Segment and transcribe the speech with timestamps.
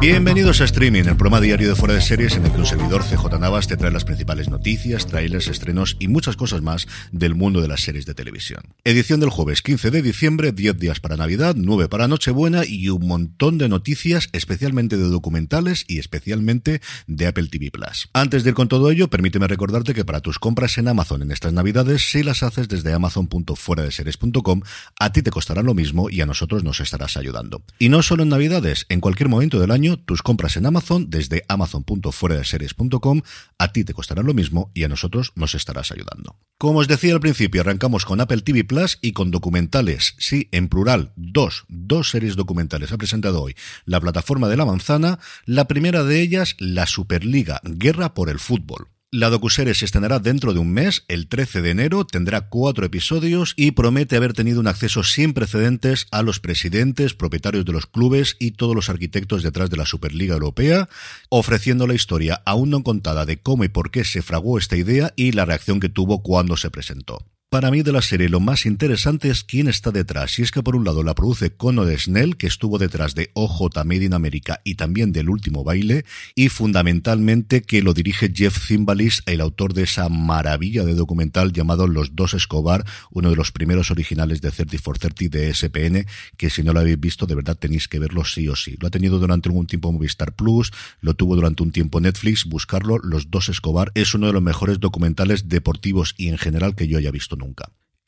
[0.00, 3.04] Bienvenidos a Streaming, el programa diario de fuera de series en el que un servidor
[3.04, 7.60] CJ Navas te trae las principales noticias, trailers, estrenos y muchas cosas más del mundo
[7.60, 8.62] de las series de televisión.
[8.84, 13.06] Edición del jueves 15 de diciembre, 10 días para Navidad, 9 para Nochebuena y un
[13.06, 18.08] montón de noticias, especialmente de documentales y especialmente de Apple TV Plus.
[18.14, 21.30] Antes de ir con todo ello, permíteme recordarte que para tus compras en Amazon en
[21.30, 24.62] estas Navidades, si las haces desde amazon.fueradeseries.com,
[24.98, 27.62] a ti te costará lo mismo y a nosotros nos estarás ayudando.
[27.78, 31.44] Y no solo en Navidades, en cualquier momento del año tus compras en Amazon desde
[31.48, 33.22] amazon.fueradeseries.com
[33.58, 36.36] a ti te costará lo mismo y a nosotros nos estarás ayudando.
[36.58, 40.68] Como os decía al principio, arrancamos con Apple TV Plus y con documentales, sí, en
[40.68, 46.04] plural, dos, dos series documentales ha presentado hoy la plataforma de la manzana, la primera
[46.04, 48.88] de ellas, la Superliga, Guerra por el Fútbol.
[49.12, 53.54] La docuserie se estrenará dentro de un mes, el 13 de enero, tendrá cuatro episodios
[53.56, 58.36] y promete haber tenido un acceso sin precedentes a los presidentes, propietarios de los clubes
[58.38, 60.88] y todos los arquitectos detrás de la Superliga Europea,
[61.28, 65.12] ofreciendo la historia aún no contada de cómo y por qué se fraguó esta idea
[65.16, 67.26] y la reacción que tuvo cuando se presentó.
[67.50, 70.38] Para mí de la serie lo más interesante es quién está detrás.
[70.38, 73.74] Y es que por un lado la produce Conor Snell, que estuvo detrás de OJ
[73.84, 76.04] Made in America y también del último baile,
[76.36, 81.88] y fundamentalmente que lo dirige Jeff Zimbalis, el autor de esa maravilla de documental llamado
[81.88, 86.50] Los Dos Escobar, uno de los primeros originales de 30 for 30 de SPN, que
[86.50, 88.76] si no lo habéis visto de verdad tenéis que verlo sí o sí.
[88.78, 90.70] Lo ha tenido durante algún tiempo Movistar Plus,
[91.00, 94.78] lo tuvo durante un tiempo Netflix, buscarlo, Los Dos Escobar es uno de los mejores
[94.78, 97.39] documentales deportivos y en general que yo haya visto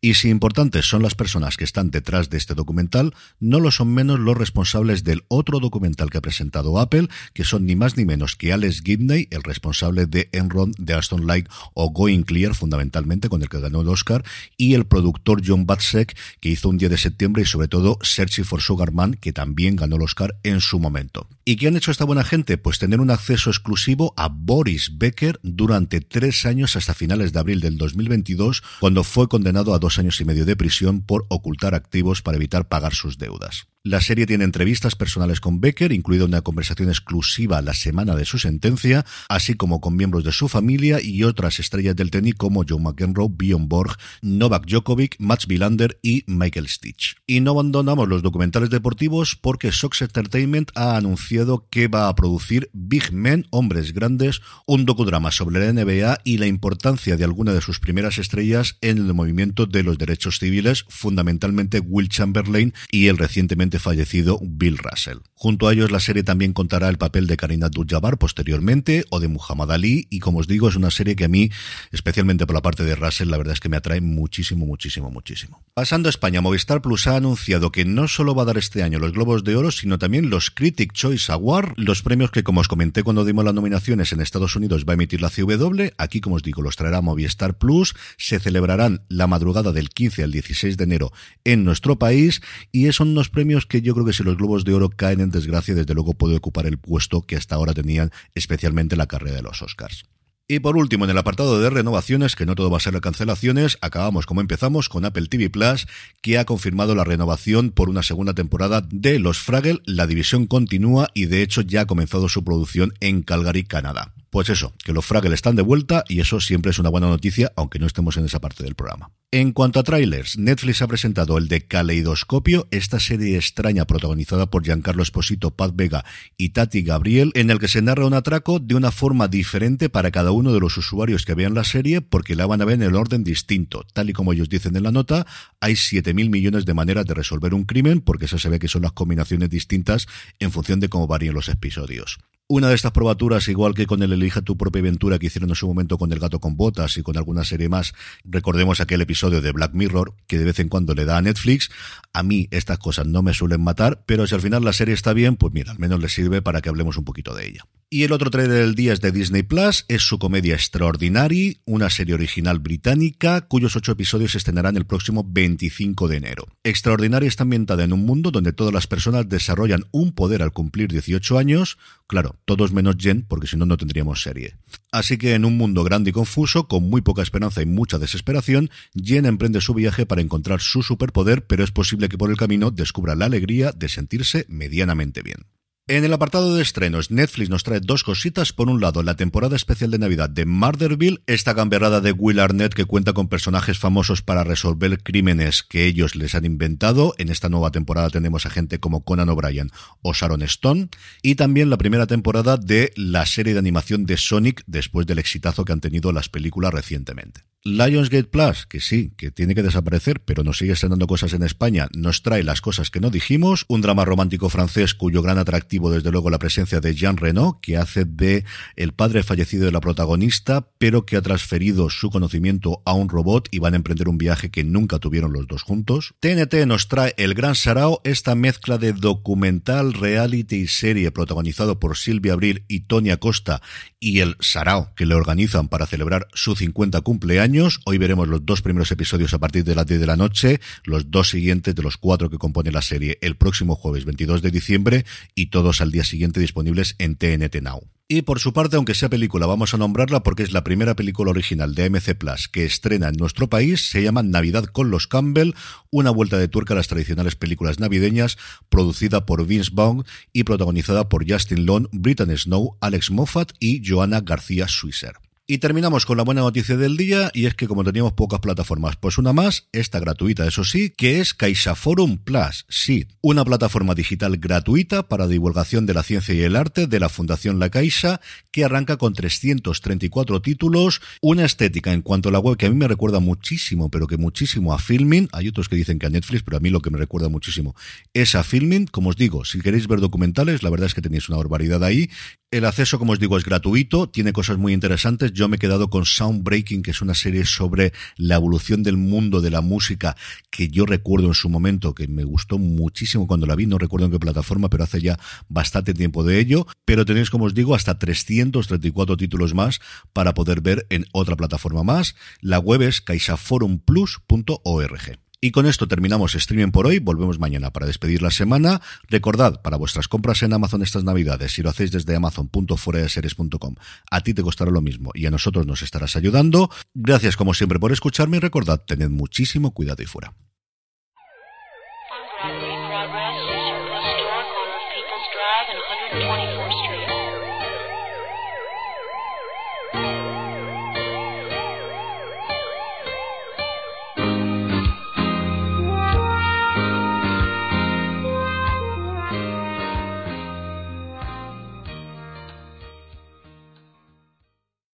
[0.05, 3.95] Y si importantes son las personas que están detrás de este documental, no lo son
[3.95, 8.05] menos los responsables del otro documental que ha presentado Apple, que son ni más ni
[8.05, 13.29] menos que Alex Gibney, el responsable de Enron, de Aston Light o Going Clear, fundamentalmente
[13.29, 14.25] con el que ganó el Oscar,
[14.57, 18.45] y el productor John Batsek, que hizo un día de septiembre y sobre todo Searching
[18.45, 21.29] for Sugar Man, que también ganó el Oscar en su momento.
[21.45, 22.57] ¿Y qué han hecho esta buena gente?
[22.57, 27.61] Pues tener un acceso exclusivo a Boris Becker durante tres años hasta finales de abril
[27.61, 32.23] del 2022, cuando fue condenado a dos años y medio de prisión por ocultar activos
[32.23, 33.67] para evitar pagar sus deudas.
[33.85, 38.39] La serie tiene entrevistas personales con Becker, incluida una conversación exclusiva la semana de su
[38.39, 42.79] sentencia, así como con miembros de su familia y otras estrellas del tenis como Joe
[42.79, 47.17] McEnroe, Bjorn Borg, Novak Djokovic, Mats Wilander y Michael Stitch.
[47.27, 51.32] Y no abandonamos los documentales deportivos porque Sox Entertainment ha anunciado
[51.71, 56.47] que va a producir Big Men, Hombres Grandes, un docudrama sobre la NBA y la
[56.47, 61.81] importancia de alguna de sus primeras estrellas en el movimiento de los derechos civiles, fundamentalmente
[61.81, 65.19] Will Chamberlain y el recientemente fallecido Bill Russell.
[65.35, 69.29] Junto a ellos la serie también contará el papel de Karina Abdul-Jabbar posteriormente o de
[69.29, 71.51] Muhammad Ali y como os digo es una serie que a mí,
[71.93, 75.65] especialmente por la parte de Russell, la verdad es que me atrae muchísimo, muchísimo, muchísimo.
[75.73, 78.99] Pasando a España, Movistar Plus ha anunciado que no solo va a dar este año
[78.99, 82.69] los Globos de Oro, sino también los Critic Choice Award, los premios que como os
[82.69, 86.37] comenté cuando dimos las nominaciones en Estados Unidos va a emitir la CW, aquí como
[86.37, 90.85] os digo los traerá Movistar Plus, se celebrarán la madrugada del 15 al 16 de
[90.85, 91.13] enero
[91.45, 94.75] en nuestro país y son unos premios que yo creo que si los Globos de
[94.75, 98.97] Oro caen en desgracia, desde luego puede ocupar el puesto que hasta ahora tenían, especialmente
[98.97, 100.05] la carrera de los Oscars.
[100.49, 103.79] Y por último, en el apartado de renovaciones, que no todo va a ser cancelaciones,
[103.81, 105.87] acabamos como empezamos con Apple TV Plus,
[106.21, 109.81] que ha confirmado la renovación por una segunda temporada de Los Fraggle.
[109.87, 114.13] La división continúa y de hecho ya ha comenzado su producción en Calgary, Canadá.
[114.33, 117.53] Pues eso, que los Fraggle están de vuelta y eso siempre es una buena noticia,
[117.55, 119.11] aunque no estemos en esa parte del programa.
[119.31, 124.65] En cuanto a trailers, Netflix ha presentado el de Caleidoscopio, esta serie extraña protagonizada por
[124.65, 126.07] Giancarlo Esposito, Paz Vega
[126.39, 130.11] y Tati Gabriel, en el que se narra un atraco de una forma diferente para
[130.11, 132.85] cada uno de los usuarios que vean la serie, porque la van a ver en
[132.85, 133.85] el orden distinto.
[133.93, 135.27] Tal y como ellos dicen en la nota,
[135.61, 138.81] hay 7.000 millones de maneras de resolver un crimen, porque eso se ve que son
[138.81, 140.07] las combinaciones distintas
[140.39, 142.19] en función de cómo varían los episodios.
[142.55, 145.57] Una de estas probaturas, igual que con el Elija tu propia aventura que hicieron en
[145.57, 147.95] su momento con El gato con botas y con alguna serie más,
[148.27, 151.71] recordemos aquel episodio de Black Mirror que de vez en cuando le da a Netflix.
[152.13, 155.15] A mí estas cosas no me suelen matar, pero si al final la serie está
[155.15, 157.67] bien, pues mira, al menos le sirve para que hablemos un poquito de ella.
[157.95, 161.91] Y el otro trailer del día es de Disney Plus, es su comedia Extraordinary, una
[161.91, 166.49] serie original británica cuyos ocho episodios se estrenarán el próximo 25 de enero.
[166.65, 170.91] Extraordinary está ambientada en un mundo donde todas las personas desarrollan un poder al cumplir
[170.91, 171.77] 18 años,
[172.07, 174.57] claro, todos menos Jen, porque si no, no tendríamos serie.
[174.91, 178.71] Así que en un mundo grande y confuso, con muy poca esperanza y mucha desesperación,
[178.95, 182.71] Jen emprende su viaje para encontrar su superpoder, pero es posible que por el camino
[182.71, 185.47] descubra la alegría de sentirse medianamente bien.
[185.89, 188.53] En el apartado de estrenos, Netflix nos trae dos cositas.
[188.53, 192.73] Por un lado, la temporada especial de Navidad de Murderville, esta gamberrada de Will Arnett
[192.73, 197.15] que cuenta con personajes famosos para resolver crímenes que ellos les han inventado.
[197.19, 200.89] En esta nueva temporada tenemos a gente como Conan O'Brien o Sharon Stone.
[201.21, 205.65] Y también la primera temporada de la serie de animación de Sonic después del exitazo
[205.65, 207.43] que han tenido las películas recientemente.
[207.65, 211.87] Lionsgate Plus, que sí, que tiene que desaparecer, pero nos sigue estrenando cosas en España,
[211.95, 216.11] nos trae las cosas que no dijimos, un drama romántico francés cuyo gran atractivo desde
[216.11, 218.45] luego la presencia de Jean Reno, que hace de
[218.75, 223.47] el padre fallecido de la protagonista, pero que ha transferido su conocimiento a un robot
[223.53, 226.15] y van a emprender un viaje que nunca tuvieron los dos juntos.
[226.19, 231.97] TNT nos trae El Gran Sarao, esta mezcla de documental, reality y serie protagonizado por
[231.97, 233.63] Silvia Abril y Tony Acosta
[234.01, 237.52] y el Sarao que le organizan para celebrar su 50 cumpleaños
[237.85, 241.11] Hoy veremos los dos primeros episodios a partir de las 10 de la noche, los
[241.11, 245.05] dos siguientes de los cuatro que compone la serie el próximo jueves 22 de diciembre
[245.35, 247.83] y todos al día siguiente disponibles en TNT Now.
[248.09, 251.31] Y por su parte, aunque sea película, vamos a nombrarla porque es la primera película
[251.31, 253.91] original de AMC Plus que estrena en nuestro país.
[253.91, 255.53] Se llama Navidad con los Campbell,
[255.91, 258.39] una vuelta de tuerca a las tradicionales películas navideñas,
[258.71, 264.23] producida por Vince Vaughn y protagonizada por Justin Long, Britney Snow, Alex Moffat y Joanna
[264.23, 265.17] García Swisser.
[265.45, 268.95] Y terminamos con la buena noticia del día, y es que como teníamos pocas plataformas,
[268.95, 272.65] pues una más, esta gratuita, eso sí, que es Caixa Forum Plus.
[272.69, 277.09] Sí, una plataforma digital gratuita para divulgación de la ciencia y el arte de la
[277.09, 278.21] Fundación La Caixa,
[278.53, 282.77] que arranca con 334 títulos, una estética en cuanto a la web que a mí
[282.77, 285.29] me recuerda muchísimo, pero que muchísimo a Filming.
[285.33, 287.75] Hay otros que dicen que a Netflix, pero a mí lo que me recuerda muchísimo
[288.15, 288.87] es a Filming.
[288.87, 292.11] Como os digo, si queréis ver documentales, la verdad es que tenéis una barbaridad ahí.
[292.53, 295.33] El acceso, como os digo, es gratuito, tiene cosas muy interesantes.
[295.33, 299.41] Yo me he quedado con Soundbreaking, que es una serie sobre la evolución del mundo
[299.41, 300.19] de la música
[300.51, 304.05] que yo recuerdo en su momento, que me gustó muchísimo cuando la vi, no recuerdo
[304.05, 305.19] en qué plataforma, pero hace ya
[305.49, 306.67] bastante tiempo de ello.
[306.85, 309.81] Pero tenéis, como os digo, hasta 334 títulos más
[310.13, 312.17] para poder ver en otra plataforma más.
[312.43, 315.19] La web es caixaforumplus.org.
[315.45, 317.01] Y con esto terminamos streaming por hoy.
[317.01, 318.81] Volvemos mañana para despedir la semana.
[319.09, 323.75] Recordad, para vuestras compras en Amazon estas navidades, si lo hacéis desde amazon.foradeseries.com,
[324.09, 326.71] a ti te costará lo mismo y a nosotros nos estarás ayudando.
[326.95, 330.33] Gracias como siempre por escucharme y recordad, tened muchísimo cuidado y fuera.